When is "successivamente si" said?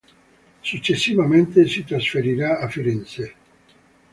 0.63-1.83